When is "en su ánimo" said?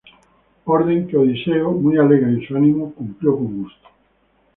2.31-2.91